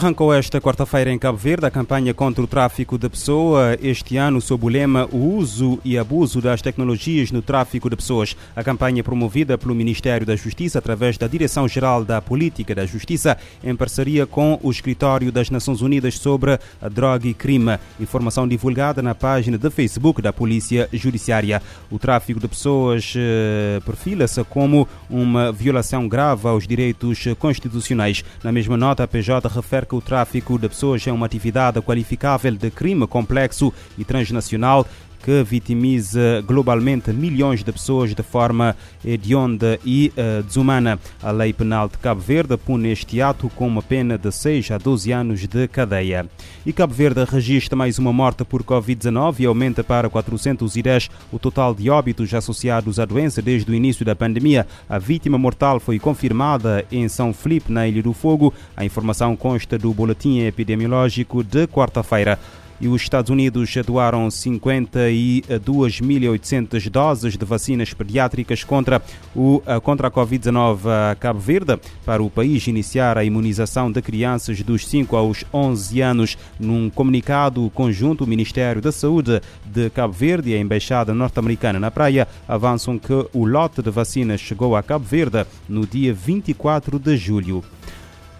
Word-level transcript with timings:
Arrancou 0.00 0.32
esta 0.32 0.62
quarta-feira 0.62 1.12
em 1.12 1.18
Cabo 1.18 1.36
Verde 1.36 1.66
a 1.66 1.70
campanha 1.70 2.14
contra 2.14 2.42
o 2.42 2.46
tráfico 2.46 2.96
de 2.96 3.06
pessoa, 3.06 3.76
este 3.82 4.16
ano 4.16 4.40
sob 4.40 4.64
o 4.64 4.68
lema 4.70 5.06
O 5.12 5.36
uso 5.36 5.78
e 5.84 5.98
abuso 5.98 6.40
das 6.40 6.62
tecnologias 6.62 7.30
no 7.30 7.42
tráfico 7.42 7.90
de 7.90 7.96
pessoas. 7.96 8.34
A 8.56 8.64
campanha 8.64 9.04
promovida 9.04 9.58
pelo 9.58 9.74
Ministério 9.74 10.26
da 10.26 10.34
Justiça 10.34 10.78
através 10.78 11.18
da 11.18 11.26
Direção-Geral 11.26 12.02
da 12.02 12.22
Política 12.22 12.74
da 12.74 12.86
Justiça 12.86 13.36
em 13.62 13.76
parceria 13.76 14.26
com 14.26 14.58
o 14.62 14.70
Escritório 14.70 15.30
das 15.30 15.50
Nações 15.50 15.82
Unidas 15.82 16.16
sobre 16.16 16.58
a 16.80 16.88
Droga 16.88 17.28
e 17.28 17.34
Crime. 17.34 17.78
Informação 18.00 18.48
divulgada 18.48 19.02
na 19.02 19.14
página 19.14 19.58
de 19.58 19.68
Facebook 19.68 20.22
da 20.22 20.32
Polícia 20.32 20.88
Judiciária. 20.94 21.60
O 21.90 21.98
tráfico 21.98 22.40
de 22.40 22.48
pessoas 22.48 23.12
eh, 23.14 23.82
perfila-se 23.84 24.42
como 24.44 24.88
uma 25.10 25.52
violação 25.52 26.08
grave 26.08 26.48
aos 26.48 26.66
direitos 26.66 27.22
constitucionais. 27.38 28.24
Na 28.42 28.50
mesma 28.50 28.78
nota, 28.78 29.04
a 29.04 29.06
PJ 29.06 29.46
refere 29.46 29.89
que 29.90 29.96
o 29.96 30.00
tráfico 30.00 30.56
de 30.56 30.68
pessoas 30.68 31.04
é 31.04 31.12
uma 31.12 31.26
atividade 31.26 31.82
qualificável 31.82 32.54
de 32.54 32.70
crime 32.70 33.08
complexo 33.08 33.74
e 33.98 34.04
transnacional 34.04 34.86
que 35.22 35.42
vitimiza 35.42 36.42
globalmente 36.46 37.12
milhões 37.12 37.62
de 37.62 37.72
pessoas 37.72 38.14
de 38.14 38.22
forma 38.22 38.76
hedionda 39.04 39.78
e 39.84 40.12
uh, 40.16 40.42
desumana. 40.42 40.98
A 41.22 41.30
Lei 41.30 41.52
Penal 41.52 41.88
de 41.88 41.98
Cabo 41.98 42.20
Verde 42.20 42.56
pune 42.56 42.90
este 42.90 43.20
ato 43.20 43.48
com 43.50 43.66
uma 43.66 43.82
pena 43.82 44.16
de 44.16 44.30
6 44.32 44.70
a 44.70 44.78
12 44.78 45.12
anos 45.12 45.46
de 45.46 45.68
cadeia. 45.68 46.26
E 46.64 46.72
Cabo 46.72 46.94
Verde 46.94 47.24
registra 47.24 47.76
mais 47.76 47.98
uma 47.98 48.12
morte 48.12 48.44
por 48.44 48.62
Covid-19 48.62 49.40
e 49.40 49.46
aumenta 49.46 49.84
para 49.84 50.08
410 50.08 51.10
o 51.32 51.38
total 51.38 51.74
de 51.74 51.90
óbitos 51.90 52.32
associados 52.34 52.98
à 52.98 53.04
doença 53.04 53.40
desde 53.40 53.70
o 53.70 53.74
início 53.74 54.04
da 54.04 54.14
pandemia. 54.14 54.66
A 54.88 54.98
vítima 54.98 55.38
mortal 55.38 55.80
foi 55.80 55.98
confirmada 55.98 56.84
em 56.90 57.08
São 57.08 57.32
Felipe, 57.32 57.72
na 57.72 57.86
Ilha 57.86 58.02
do 58.02 58.12
Fogo. 58.12 58.52
A 58.76 58.84
informação 58.84 59.36
consta 59.36 59.78
do 59.78 59.92
boletim 59.92 60.40
epidemiológico 60.40 61.42
de 61.42 61.66
quarta-feira 61.66 62.38
e 62.80 62.88
os 62.88 63.02
Estados 63.02 63.30
Unidos 63.30 63.76
doaram 63.86 64.26
52.800 64.28 66.88
doses 66.88 67.36
de 67.36 67.44
vacinas 67.44 67.92
pediátricas 67.92 68.64
contra, 68.64 69.02
o, 69.34 69.60
contra 69.82 70.08
a 70.08 70.10
Covid-19 70.10 70.86
a 70.86 71.14
Cabo 71.14 71.38
Verde 71.38 71.78
para 72.04 72.20
o 72.22 72.30
país 72.30 72.66
iniciar 72.66 73.18
a 73.18 73.24
imunização 73.24 73.92
de 73.92 74.00
crianças 74.00 74.62
dos 74.62 74.86
5 74.86 75.14
aos 75.16 75.44
11 75.52 76.00
anos. 76.00 76.38
Num 76.58 76.88
comunicado 76.88 77.68
conjunto, 77.74 78.24
o 78.24 78.26
Ministério 78.26 78.80
da 78.80 78.92
Saúde 78.92 79.42
de 79.64 79.90
Cabo 79.90 80.14
Verde 80.14 80.48
e 80.50 80.54
a 80.54 80.58
Embaixada 80.58 81.12
Norte-Americana 81.12 81.78
na 81.78 81.90
Praia 81.90 82.26
avançam 82.48 82.98
que 82.98 83.12
o 83.32 83.44
lote 83.44 83.82
de 83.82 83.90
vacinas 83.90 84.40
chegou 84.40 84.74
a 84.74 84.82
Cabo 84.82 85.04
Verde 85.04 85.44
no 85.68 85.86
dia 85.86 86.14
24 86.14 86.98
de 86.98 87.14
julho. 87.16 87.62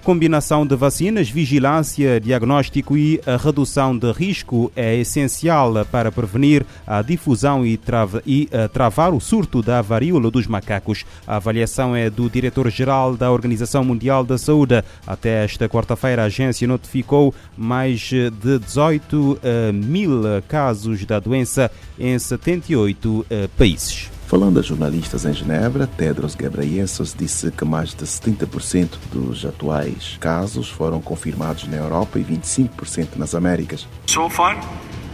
Combinação 0.02 0.66
de 0.66 0.74
vacinas, 0.74 1.28
vigilância, 1.28 2.18
diagnóstico 2.18 2.96
e 2.96 3.20
a 3.26 3.36
redução 3.36 3.96
de 3.96 4.10
risco 4.12 4.72
é 4.74 4.96
essencial 4.96 5.84
para 5.92 6.10
prevenir 6.10 6.64
a 6.86 7.02
difusão 7.02 7.66
e, 7.66 7.76
trava, 7.76 8.22
e 8.24 8.48
uh, 8.50 8.66
travar 8.70 9.12
o 9.12 9.20
surto 9.20 9.60
da 9.62 9.82
varíola 9.82 10.30
dos 10.30 10.46
macacos. 10.46 11.04
A 11.26 11.36
avaliação 11.36 11.94
é 11.94 12.08
do 12.08 12.30
diretor-geral 12.30 13.14
da 13.14 13.30
Organização 13.30 13.84
Mundial 13.84 14.24
da 14.24 14.38
Saúde. 14.38 14.82
Até 15.06 15.44
esta 15.44 15.68
quarta-feira, 15.68 16.22
a 16.22 16.26
agência 16.26 16.66
notificou 16.66 17.34
mais 17.54 18.00
de 18.00 18.30
18 18.30 19.14
uh, 19.16 19.38
mil 19.72 20.22
casos 20.48 21.04
da 21.04 21.20
doença 21.20 21.70
em 21.98 22.18
78 22.18 23.06
uh, 23.06 23.26
países. 23.58 24.10
Falando 24.30 24.60
a 24.60 24.62
jornalistas 24.62 25.24
em 25.24 25.32
Genebra, 25.32 25.88
Tedros 25.88 26.36
Ghebreyesus 26.36 27.12
disse 27.18 27.50
que 27.50 27.64
mais 27.64 27.92
de 27.92 28.04
70% 28.04 28.90
dos 29.12 29.44
atuais 29.44 30.16
casos 30.20 30.68
foram 30.68 31.00
confirmados 31.00 31.66
na 31.66 31.78
Europa 31.78 32.16
e 32.16 32.22
25% 32.22 33.16
nas 33.16 33.34
Américas. 33.34 33.88
So 34.06 34.30
far, 34.30 34.56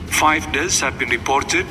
five 0.08 0.46
deaths 0.48 0.82
have 0.82 0.98
been 0.98 1.08
reported. 1.08 1.64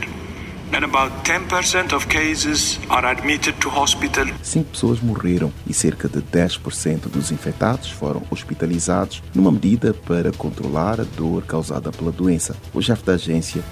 And 0.73 0.83
about 0.83 1.13
10% 1.23 1.95
of 1.95 2.07
cases 2.07 2.79
are 2.89 3.06
admitted 3.06 3.56
to 3.59 3.69
hospital. 3.69 4.25
Cinco 4.41 4.72
pessoas 4.72 5.00
morreram 5.00 5.53
e 5.67 5.73
cerca 5.73 6.09
de 6.09 6.23
10% 6.23 7.01
dos 7.12 7.31
infectados 7.31 7.91
foram 7.91 8.23
hospitalizados 8.31 9.22
numa 9.35 9.51
medida 9.51 9.94
para 9.94 10.31
controlar 10.31 11.00
a 11.00 11.03
dor 11.03 11.44
causada 11.44 11.91
pela 11.91 12.12
doença. 12.12 12.56
O 12.73 12.81
chefe 12.81 13.03
da 13.03 13.13
agência 13.13 13.63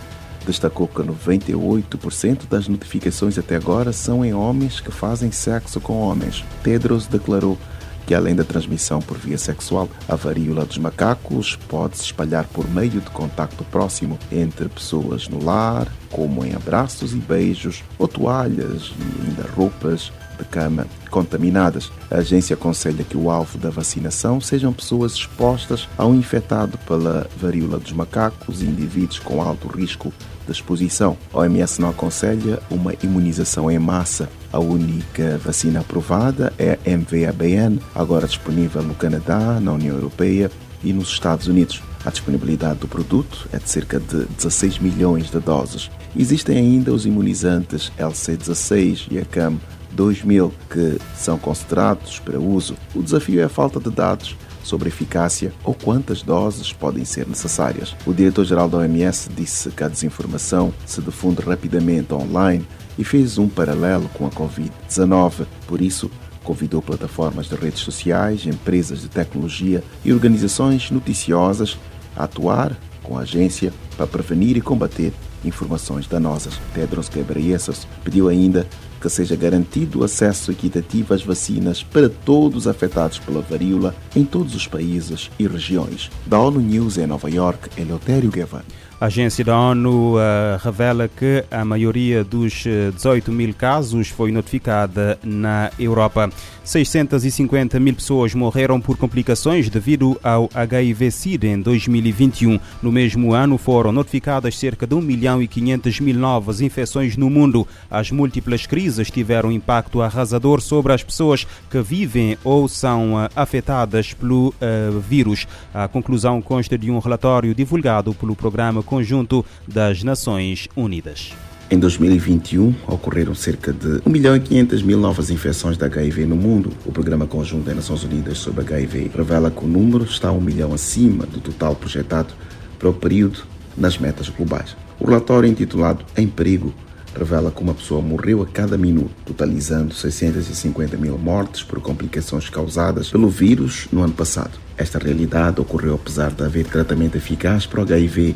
destacou 0.45 0.87
que 0.87 1.01
98% 1.01 2.47
das 2.49 2.67
notificações 2.67 3.37
até 3.37 3.55
agora 3.55 3.91
são 3.91 4.23
em 4.23 4.33
homens 4.33 4.79
que 4.79 4.91
fazem 4.91 5.31
sexo 5.31 5.79
com 5.79 5.99
homens. 5.99 6.43
Tedros 6.63 7.07
declarou 7.07 7.57
que 8.05 8.13
além 8.13 8.35
da 8.35 8.43
transmissão 8.43 8.99
por 8.99 9.17
via 9.17 9.37
sexual, 9.37 9.89
a 10.07 10.15
varíola 10.15 10.65
dos 10.65 10.77
macacos 10.77 11.55
pode 11.67 11.97
se 11.97 12.03
espalhar 12.03 12.45
por 12.47 12.69
meio 12.69 13.01
de 13.01 13.09
contacto 13.09 13.63
próximo 13.65 14.19
entre 14.31 14.67
pessoas 14.67 15.27
no 15.27 15.43
lar, 15.43 15.87
como 16.11 16.45
em 16.45 16.53
abraços 16.53 17.13
e 17.13 17.17
beijos, 17.17 17.83
ou 17.97 18.07
toalhas 18.07 18.91
e 18.99 19.27
ainda 19.27 19.49
roupas 19.55 20.11
de 20.37 20.45
cama 20.45 20.87
contaminadas. 21.09 21.91
A 22.09 22.17
agência 22.17 22.55
aconselha 22.55 23.03
que 23.03 23.17
o 23.17 23.29
alvo 23.29 23.57
da 23.57 23.69
vacinação 23.69 24.41
sejam 24.41 24.73
pessoas 24.73 25.13
expostas 25.13 25.87
a 25.97 26.05
um 26.05 26.15
infectado 26.15 26.77
pela 26.79 27.27
varíola 27.37 27.77
dos 27.79 27.91
macacos 27.91 28.61
e 28.61 28.65
indivíduos 28.65 29.19
com 29.19 29.41
alto 29.41 29.67
risco 29.67 30.13
de 30.45 30.51
exposição. 30.51 31.17
A 31.33 31.39
OMS 31.39 31.79
não 31.79 31.89
aconselha 31.89 32.59
uma 32.69 32.93
imunização 33.01 33.69
em 33.71 33.79
massa. 33.79 34.29
A 34.51 34.59
única 34.59 35.37
vacina 35.37 35.79
aprovada 35.79 36.53
é 36.57 36.77
a 36.85 36.97
MVABN, 36.97 37.79
agora 37.95 38.27
disponível 38.27 38.83
no 38.83 38.95
Canadá, 38.95 39.59
na 39.59 39.71
União 39.71 39.95
Europeia 39.95 40.51
e 40.83 40.91
nos 40.91 41.09
Estados 41.09 41.47
Unidos. 41.47 41.81
A 42.05 42.09
disponibilidade 42.09 42.79
do 42.79 42.87
produto 42.87 43.47
é 43.53 43.57
de 43.57 43.69
cerca 43.69 43.99
de 43.99 44.25
16 44.25 44.79
milhões 44.79 45.31
de 45.31 45.39
doses. 45.39 45.89
Existem 46.15 46.57
ainda 46.57 46.93
os 46.93 47.05
imunizantes 47.05 47.91
LC16 47.97 49.07
e 49.09 49.19
a 49.19 49.25
CAM 49.25 49.57
2000 49.93 50.53
que 50.69 50.99
são 51.15 51.37
considerados 51.37 52.19
para 52.19 52.39
uso. 52.39 52.75
O 52.93 53.01
desafio 53.01 53.39
é 53.39 53.43
a 53.43 53.49
falta 53.49 53.79
de 53.79 53.89
dados 53.89 54.35
sobre 54.63 54.87
eficácia 54.87 55.53
ou 55.63 55.73
quantas 55.73 56.21
doses 56.21 56.71
podem 56.71 57.05
ser 57.05 57.27
necessárias. 57.27 57.95
O 58.05 58.13
diretor-geral 58.13 58.69
da 58.69 58.77
OMS 58.77 59.29
disse 59.29 59.69
que 59.69 59.83
a 59.83 59.87
desinformação 59.87 60.73
se 60.85 61.01
difunde 61.01 61.41
rapidamente 61.41 62.13
online 62.13 62.65
e 62.97 63.03
fez 63.03 63.37
um 63.37 63.47
paralelo 63.47 64.09
com 64.13 64.25
a 64.25 64.29
Covid-19. 64.29 65.45
Por 65.67 65.81
isso, 65.81 66.09
convidou 66.43 66.81
plataformas 66.81 67.47
de 67.47 67.55
redes 67.55 67.81
sociais, 67.81 68.45
empresas 68.45 69.01
de 69.01 69.07
tecnologia 69.07 69.83
e 70.03 70.13
organizações 70.13 70.91
noticiosas 70.91 71.77
a 72.15 72.25
atuar 72.25 72.77
com 73.01 73.17
a 73.17 73.21
agência 73.21 73.73
para 73.97 74.07
prevenir 74.07 74.55
e 74.57 74.61
combater 74.61 75.13
informações 75.43 76.07
danosas. 76.07 76.59
Tedros 76.73 77.09
Ghebreyesus 77.09 77.87
pediu 78.03 78.29
ainda 78.29 78.67
que 79.03 79.09
seja 79.09 79.35
garantido 79.35 79.99
o 79.99 80.03
acesso 80.05 80.49
equitativo 80.49 81.13
às 81.13 81.21
vacinas 81.21 81.83
para 81.83 82.07
todos 82.07 82.69
afetados 82.69 83.19
pela 83.19 83.41
varíola 83.41 83.93
em 84.15 84.23
todos 84.23 84.55
os 84.55 84.65
países 84.65 85.29
e 85.37 85.45
regiões. 85.45 86.09
Da 86.25 86.39
ONU 86.39 86.61
News 86.61 86.97
em 86.97 87.05
Nova 87.05 87.29
York, 87.29 87.69
Eleutério 87.77 88.31
Guevara. 88.31 88.63
A 89.03 89.07
agência 89.07 89.43
da 89.43 89.59
ONU 89.59 90.15
uh, 90.15 90.19
revela 90.63 91.09
que 91.09 91.43
a 91.51 91.65
maioria 91.65 92.23
dos 92.23 92.63
18 92.95 93.31
eh, 93.31 93.33
mil 93.33 93.53
casos 93.53 94.07
foi 94.07 94.31
notificada 94.31 95.19
na 95.21 95.69
Europa. 95.77 96.31
650 96.63 97.77
mil 97.81 97.95
pessoas 97.95 98.33
morreram 98.33 98.79
por 98.79 98.95
complicações 98.95 99.69
devido 99.69 100.17
ao 100.23 100.49
HIV-Sida 100.53 101.47
em 101.47 101.59
2021. 101.59 102.57
No 102.81 102.93
mesmo 102.93 103.33
ano 103.33 103.57
foram 103.57 103.91
notificadas 103.91 104.57
cerca 104.57 104.87
de 104.87 104.95
1 104.95 105.01
milhão 105.01 105.41
e 105.41 105.49
500 105.49 105.99
mil 105.99 106.15
novas 106.15 106.61
infecções 106.61 107.17
no 107.17 107.29
mundo. 107.29 107.67
As 107.91 108.09
múltiplas 108.09 108.65
crises 108.65 109.11
tiveram 109.11 109.51
impacto 109.51 110.01
arrasador 110.01 110.61
sobre 110.61 110.93
as 110.93 111.03
pessoas 111.03 111.45
que 111.69 111.81
vivem 111.81 112.37
ou 112.41 112.69
são 112.69 113.15
uh, 113.15 113.29
afetadas 113.35 114.13
pelo 114.13 114.47
uh, 114.47 114.99
vírus. 115.01 115.45
A 115.73 115.89
conclusão 115.89 116.41
consta 116.41 116.77
de 116.77 116.89
um 116.89 116.99
relatório 116.99 117.53
divulgado 117.53 118.13
pelo 118.13 118.37
Programa 118.37 118.81
conjunto 118.93 119.43
das 119.67 120.03
Nações 120.03 120.67
Unidas. 120.75 121.33
Em 121.71 121.79
2021, 121.79 122.75
ocorreram 122.87 123.33
cerca 123.33 123.73
de 123.73 123.99
1 124.05 124.09
milhão 124.11 124.35
e 124.35 124.39
500 124.39 124.83
mil 124.83 124.99
novas 124.99 125.31
infecções 125.31 125.75
de 125.75 125.83
HIV 125.83 126.27
no 126.27 126.35
mundo. 126.35 126.71
O 126.85 126.91
Programa 126.91 127.25
Conjunto 127.25 127.65
das 127.65 127.75
Nações 127.75 128.03
Unidas 128.03 128.37
sobre 128.37 128.61
HIV 128.61 129.09
revela 129.15 129.49
que 129.49 129.65
o 129.65 129.67
número 129.67 130.03
está 130.03 130.31
1 130.31 130.39
milhão 130.39 130.75
acima 130.75 131.25
do 131.25 131.39
total 131.39 131.75
projetado 131.75 132.35
para 132.77 132.87
o 132.87 132.93
período 132.93 133.39
nas 133.75 133.97
metas 133.97 134.29
globais. 134.29 134.75
O 134.99 135.05
relatório 135.05 135.49
intitulado 135.49 136.05
Em 136.15 136.27
Perigo 136.27 136.71
revela 137.17 137.49
que 137.49 137.63
uma 137.63 137.73
pessoa 137.73 137.99
morreu 137.99 138.43
a 138.43 138.45
cada 138.45 138.77
minuto, 138.77 139.11
totalizando 139.25 139.93
650 139.95 140.97
mil 140.97 141.17
mortes 141.17 141.63
por 141.63 141.81
complicações 141.81 142.47
causadas 142.47 143.09
pelo 143.09 143.27
vírus 143.27 143.87
no 143.91 144.03
ano 144.03 144.13
passado. 144.13 144.51
Esta 144.77 144.99
realidade 144.99 145.59
ocorreu 145.59 145.95
apesar 145.95 146.29
de 146.29 146.43
haver 146.43 146.65
tratamento 146.65 147.15
eficaz 147.15 147.65
para 147.65 147.79
o 147.79 147.83
HIV 147.83 148.35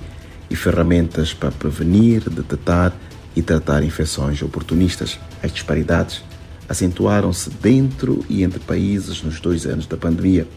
e 0.49 0.55
ferramentas 0.55 1.33
para 1.33 1.51
prevenir, 1.51 2.29
detectar 2.29 2.93
e 3.35 3.41
tratar 3.41 3.83
infecções 3.83 4.41
oportunistas. 4.41 5.19
As 5.43 5.51
disparidades 5.51 6.23
acentuaram-se 6.67 7.49
dentro 7.49 8.25
e 8.29 8.43
entre 8.43 8.59
países 8.59 9.21
nos 9.21 9.39
dois 9.39 9.65
anos 9.65 9.85
da 9.85 9.95
pandemia. 9.95 10.47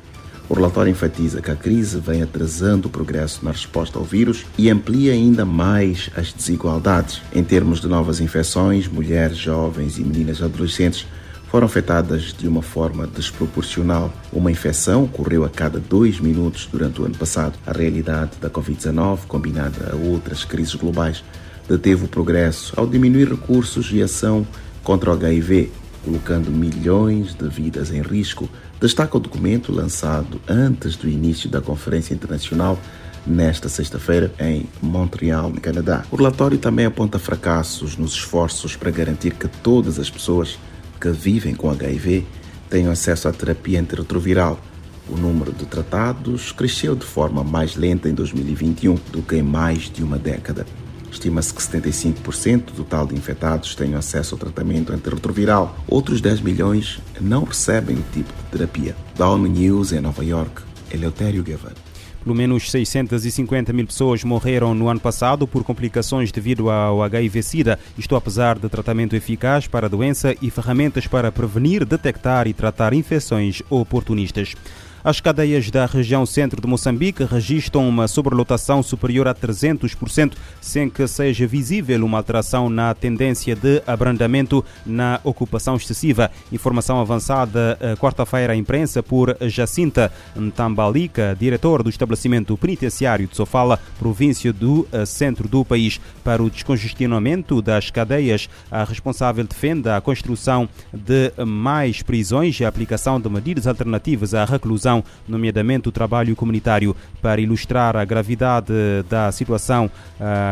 O 0.48 0.54
relatório 0.54 0.90
enfatiza 0.90 1.40
que 1.40 1.50
a 1.50 1.54
crise 1.54 2.00
vem 2.00 2.22
atrasando 2.22 2.88
o 2.88 2.90
progresso 2.90 3.44
na 3.44 3.52
resposta 3.52 3.98
ao 3.98 4.04
vírus 4.04 4.44
e 4.58 4.68
amplia 4.68 5.12
ainda 5.12 5.44
mais 5.44 6.10
as 6.16 6.32
desigualdades. 6.32 7.22
Em 7.32 7.44
termos 7.44 7.80
de 7.80 7.86
novas 7.86 8.18
infecções, 8.18 8.88
mulheres, 8.88 9.38
jovens 9.38 9.96
e 9.96 10.02
meninas 10.02 10.42
adolescentes 10.42 11.06
foram 11.50 11.66
afetadas 11.66 12.32
de 12.32 12.46
uma 12.46 12.62
forma 12.62 13.08
desproporcional. 13.08 14.12
Uma 14.32 14.52
infecção 14.52 15.04
ocorreu 15.04 15.44
a 15.44 15.48
cada 15.48 15.80
dois 15.80 16.20
minutos 16.20 16.68
durante 16.70 17.02
o 17.02 17.04
ano 17.04 17.16
passado. 17.16 17.58
A 17.66 17.72
realidade 17.72 18.32
da 18.40 18.48
Covid-19, 18.48 19.26
combinada 19.26 19.90
a 19.92 19.96
outras 19.96 20.44
crises 20.44 20.76
globais, 20.76 21.24
deteve 21.68 22.04
o 22.04 22.08
progresso 22.08 22.72
ao 22.76 22.86
diminuir 22.86 23.28
recursos 23.28 23.90
e 23.92 24.00
ação 24.00 24.46
contra 24.84 25.10
o 25.10 25.12
HIV, 25.12 25.72
colocando 26.04 26.52
milhões 26.52 27.34
de 27.34 27.48
vidas 27.48 27.90
em 27.90 28.00
risco, 28.00 28.48
destaca 28.80 29.16
o 29.16 29.20
documento 29.20 29.72
lançado 29.72 30.40
antes 30.48 30.94
do 30.94 31.08
início 31.08 31.50
da 31.50 31.60
Conferência 31.60 32.14
Internacional 32.14 32.78
nesta 33.26 33.68
sexta-feira 33.68 34.32
em 34.38 34.66
Montreal, 34.80 35.50
no 35.50 35.60
Canadá. 35.60 36.04
O 36.10 36.16
relatório 36.16 36.58
também 36.58 36.86
aponta 36.86 37.18
fracassos 37.18 37.96
nos 37.96 38.12
esforços 38.12 38.76
para 38.76 38.90
garantir 38.90 39.34
que 39.34 39.48
todas 39.48 39.98
as 39.98 40.08
pessoas 40.08 40.58
que 41.00 41.10
vivem 41.10 41.54
com 41.54 41.70
HIV 41.70 42.26
tenham 42.68 42.92
acesso 42.92 43.26
à 43.26 43.32
terapia 43.32 43.80
antirretroviral. 43.80 44.60
O 45.08 45.16
número 45.16 45.52
de 45.52 45.66
tratados 45.66 46.52
cresceu 46.52 46.94
de 46.94 47.04
forma 47.04 47.42
mais 47.42 47.74
lenta 47.74 48.08
em 48.08 48.14
2021 48.14 48.94
do 49.10 49.22
que 49.22 49.36
em 49.36 49.42
mais 49.42 49.90
de 49.90 50.04
uma 50.04 50.18
década. 50.18 50.66
Estima-se 51.10 51.52
que 51.52 51.60
75% 51.60 52.66
do 52.66 52.72
total 52.84 53.06
de 53.06 53.16
infectados 53.16 53.74
tenham 53.74 53.98
acesso 53.98 54.36
ao 54.36 54.38
tratamento 54.38 54.92
antirretroviral. 54.92 55.76
Outros 55.88 56.20
10 56.20 56.40
milhões 56.42 57.00
não 57.20 57.42
recebem 57.42 57.96
o 57.96 58.04
tipo 58.12 58.32
de 58.32 58.58
terapia. 58.58 58.94
Da 59.16 59.28
ONU 59.28 59.48
News 59.48 59.92
em 59.92 60.00
Nova 60.00 60.24
York, 60.24 60.62
Eleutério 60.92 61.42
Guevara. 61.42 61.89
Pelo 62.22 62.34
menos 62.34 62.70
650 62.70 63.72
mil 63.72 63.86
pessoas 63.86 64.22
morreram 64.22 64.74
no 64.74 64.88
ano 64.88 65.00
passado 65.00 65.46
por 65.46 65.64
complicações 65.64 66.30
devido 66.30 66.70
ao 66.70 67.02
HIV-Sida, 67.02 67.78
isto 67.96 68.14
apesar 68.14 68.58
de 68.58 68.68
tratamento 68.68 69.16
eficaz 69.16 69.66
para 69.66 69.86
a 69.86 69.90
doença 69.90 70.34
e 70.42 70.50
ferramentas 70.50 71.06
para 71.06 71.32
prevenir, 71.32 71.84
detectar 71.84 72.46
e 72.46 72.52
tratar 72.52 72.92
infecções 72.92 73.62
oportunistas. 73.70 74.54
As 75.02 75.18
cadeias 75.18 75.70
da 75.70 75.86
região 75.86 76.26
centro 76.26 76.60
de 76.60 76.66
Moçambique 76.66 77.24
registram 77.24 77.88
uma 77.88 78.06
sobrelotação 78.06 78.82
superior 78.82 79.26
a 79.26 79.34
300%, 79.34 80.34
sem 80.60 80.90
que 80.90 81.08
seja 81.08 81.46
visível 81.46 82.04
uma 82.04 82.18
alteração 82.18 82.68
na 82.68 82.92
tendência 82.92 83.56
de 83.56 83.82
abrandamento 83.86 84.62
na 84.84 85.18
ocupação 85.24 85.76
excessiva. 85.76 86.30
Informação 86.52 87.00
avançada 87.00 87.78
eh, 87.80 87.96
quarta-feira 87.96 88.52
à 88.52 88.56
imprensa 88.56 89.02
por 89.02 89.34
Jacinta 89.40 90.12
Ntambalica, 90.36 91.34
diretor 91.38 91.82
do 91.82 91.88
estabelecimento 91.88 92.54
penitenciário 92.58 93.26
de 93.26 93.34
Sofala, 93.34 93.80
província 93.98 94.52
do 94.52 94.86
eh, 94.92 95.06
centro 95.06 95.48
do 95.48 95.64
país. 95.64 95.98
Para 96.22 96.42
o 96.42 96.50
descongestionamento 96.50 97.62
das 97.62 97.90
cadeias, 97.90 98.50
a 98.70 98.84
responsável 98.84 99.44
defende 99.44 99.88
a 99.88 99.98
construção 99.98 100.68
de 100.92 101.32
mais 101.46 102.02
prisões 102.02 102.60
e 102.60 102.66
a 102.66 102.68
aplicação 102.68 103.18
de 103.18 103.30
medidas 103.30 103.66
alternativas 103.66 104.34
à 104.34 104.44
reclusão 104.44 104.89
nomeadamente 105.28 105.88
o 105.88 105.92
trabalho 105.92 106.34
comunitário. 106.34 106.96
Para 107.22 107.40
ilustrar 107.40 107.96
a 107.96 108.04
gravidade 108.04 108.72
da 109.08 109.30
situação, 109.30 109.90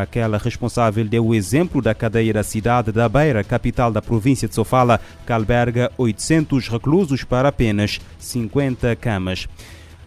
aquela 0.03 0.39
responsável 0.39 1.05
deu 1.05 1.27
o 1.27 1.35
exemplo 1.35 1.81
da 1.81 1.95
cadeia 1.95 2.33
da 2.33 2.43
cidade 2.43 2.93
da 2.93 3.09
Beira, 3.09 3.43
capital 3.43 3.91
da 3.91 4.03
província 4.03 4.47
de 4.47 4.55
Sofala, 4.55 5.01
que 5.27 5.33
alberga 5.33 5.91
800 5.97 6.69
reclusos 6.69 7.25
para 7.25 7.49
apenas 7.49 8.01
50 8.19 8.95
camas. 8.97 9.49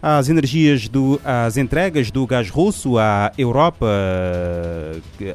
As 0.04 0.28
energias 0.28 0.88
do, 0.88 1.20
as 1.24 1.56
entregas 1.56 2.10
do 2.10 2.26
gás 2.26 2.50
russo 2.50 2.98
à 2.98 3.30
Europa, 3.38 3.86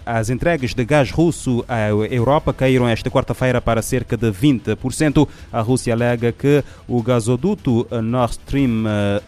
as 0.05 0.29
entregas 0.29 0.73
de 0.73 0.83
gás 0.83 1.09
russo 1.09 1.63
à 1.69 1.87
Europa 1.87 2.53
caíram 2.53 2.85
esta 2.85 3.09
quarta-feira 3.09 3.61
para 3.61 3.81
cerca 3.81 4.17
de 4.17 4.29
20%. 4.29 5.25
A 5.53 5.61
Rússia 5.61 5.93
alega 5.93 6.33
que 6.33 6.61
o 6.85 7.01
gasoduto 7.01 7.87
Nord 8.03 8.33
Stream 8.33 8.83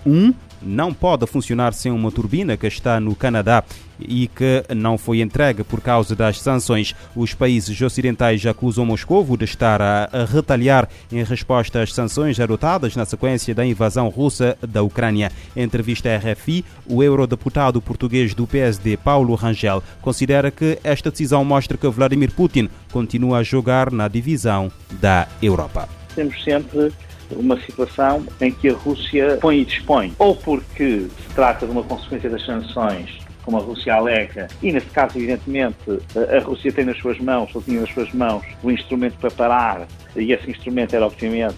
1 0.06 0.34
não 0.62 0.94
pode 0.94 1.26
funcionar 1.28 1.74
sem 1.74 1.92
uma 1.92 2.12
turbina 2.12 2.58
que 2.58 2.68
está 2.68 3.00
no 3.00 3.16
Canadá 3.16 3.64
e 4.00 4.28
que 4.28 4.64
não 4.76 4.98
foi 4.98 5.22
entregue 5.22 5.64
por 5.64 5.82
causa 5.82 6.16
das 6.16 6.40
sanções. 6.42 6.96
Os 7.16 7.34
países 7.34 7.80
ocidentais 7.82 8.46
acusam 8.46 8.86
Moscou 8.86 9.26
de 9.38 9.46
estar 9.46 9.82
a 9.82 10.10
retalhar 10.26 10.88
em 11.12 11.24
resposta 11.24 11.82
às 11.82 11.94
sanções 11.94 12.40
adotadas 12.40 12.96
na 12.96 13.06
sequência 13.06 13.54
da 13.54 13.66
invasão 13.66 14.08
russa 14.10 14.58
da 14.66 14.82
Ucrânia. 14.82 15.32
Em 15.56 15.64
entrevista 15.64 16.10
à 16.10 16.18
RFI, 16.18 16.64
o 16.88 17.04
eurodeputado 17.04 17.82
português 17.82 18.34
do 18.34 18.48
PSD, 18.48 18.98
Paulo 18.98 19.36
Rangel, 19.36 19.84
considera 20.02 20.50
que 20.50 20.80
esta 20.84 21.12
decisão 21.12 21.44
mostra 21.44 21.78
que 21.78 21.88
Vladimir 21.88 22.32
Putin 22.32 22.70
continua 22.92 23.40
a 23.40 23.44
jogar 23.44 23.92
na 23.92 24.08
divisão 24.08 24.72
da 25.02 25.28
Europa. 25.42 25.90
Temos 26.16 26.42
sempre 26.44 26.92
uma 27.32 27.60
situação 27.62 28.26
em 28.42 28.52
que 28.52 28.70
a 28.70 28.74
Rússia 28.74 29.38
põe 29.42 29.60
e 29.60 29.66
dispõe, 29.66 30.14
ou 30.18 30.36
porque 30.36 31.08
se 31.08 31.36
trata 31.36 31.66
de 31.66 31.72
uma 31.72 31.84
consequência 31.84 32.30
das 32.30 32.46
sanções 32.46 33.20
como 33.50 33.58
a 33.58 33.62
Rússia 33.62 33.96
alega, 33.96 34.48
e 34.62 34.72
nesse 34.72 34.86
caso, 34.88 35.18
evidentemente, 35.18 35.78
a 36.16 36.40
Rússia 36.40 36.72
tem 36.72 36.86
nas 36.86 37.00
suas 37.00 37.20
mãos, 37.20 37.50
ou 37.56 37.62
tinha 37.64 37.82
nas 37.82 37.90
suas 37.92 38.14
mãos, 38.14 38.46
o 38.62 38.70
instrumento 38.70 39.18
para 39.18 39.32
parar, 39.32 39.88
e 40.16 40.32
esse 40.32 40.52
instrumento 40.52 40.96
era, 40.96 41.06
obviamente, 41.06 41.58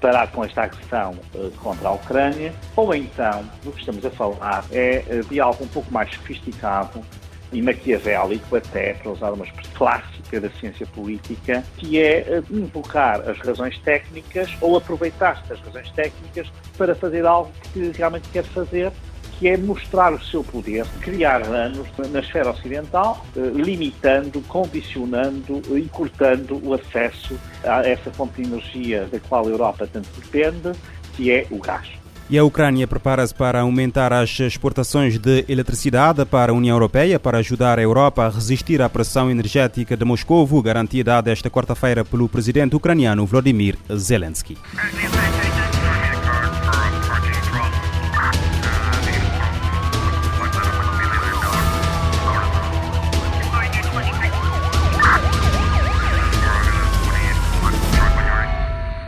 parar 0.00 0.28
com 0.28 0.42
esta 0.42 0.62
agressão 0.62 1.14
eh, 1.34 1.50
contra 1.62 1.88
a 1.88 1.92
Ucrânia, 1.92 2.54
ou 2.74 2.94
então, 2.94 3.44
do 3.62 3.72
que 3.72 3.80
estamos 3.80 4.06
a 4.06 4.10
falar 4.10 4.64
é 4.70 5.04
eh, 5.06 5.20
de 5.28 5.38
algo 5.38 5.64
um 5.64 5.68
pouco 5.68 5.92
mais 5.92 6.10
sofisticado, 6.14 7.04
e 7.52 7.60
maquiavélico 7.60 8.56
até, 8.56 8.94
para 8.94 9.12
usar 9.12 9.32
uma 9.32 9.44
expressão 9.44 9.72
clássica 9.74 10.21
da 10.40 10.50
ciência 10.50 10.86
política, 10.86 11.64
que 11.76 12.00
é 12.00 12.18
eh, 12.20 12.42
invocar 12.50 13.28
as 13.28 13.38
razões 13.38 13.78
técnicas 13.78 14.50
ou 14.60 14.76
aproveitar-se 14.76 15.48
das 15.48 15.60
razões 15.60 15.90
técnicas 15.92 16.50
para 16.76 16.94
fazer 16.94 17.26
algo 17.26 17.50
que 17.72 17.92
realmente 17.96 18.28
quer 18.32 18.44
fazer, 18.44 18.92
que 19.38 19.48
é 19.48 19.56
mostrar 19.56 20.12
o 20.12 20.22
seu 20.22 20.44
poder, 20.44 20.86
criar 21.00 21.40
danos 21.40 21.88
na 22.10 22.20
esfera 22.20 22.50
ocidental, 22.50 23.24
eh, 23.36 23.40
limitando, 23.54 24.40
condicionando 24.42 25.62
e 25.76 25.88
cortando 25.88 26.60
o 26.64 26.74
acesso 26.74 27.38
a 27.64 27.86
essa 27.86 28.10
fonte 28.10 28.42
de 28.42 28.48
energia 28.48 29.06
da 29.10 29.18
qual 29.20 29.46
a 29.46 29.50
Europa 29.50 29.88
tanto 29.92 30.08
depende, 30.20 30.72
que 31.14 31.30
é 31.30 31.46
o 31.50 31.58
gás. 31.58 32.01
E 32.32 32.38
a 32.38 32.44
Ucrânia 32.44 32.88
prepara-se 32.88 33.34
para 33.34 33.60
aumentar 33.60 34.10
as 34.10 34.40
exportações 34.40 35.18
de 35.18 35.44
eletricidade 35.46 36.24
para 36.24 36.50
a 36.50 36.54
União 36.54 36.74
Europeia 36.74 37.20
para 37.20 37.36
ajudar 37.36 37.78
a 37.78 37.82
Europa 37.82 38.24
a 38.24 38.30
resistir 38.30 38.80
à 38.80 38.88
pressão 38.88 39.30
energética 39.30 39.94
de 39.98 40.04
Moscou, 40.06 40.62
garantia 40.62 41.04
dada 41.04 41.30
esta 41.30 41.50
quarta-feira 41.50 42.06
pelo 42.06 42.30
presidente 42.30 42.74
ucraniano 42.74 43.26
Vladimir 43.26 43.76
Zelensky. 43.94 44.56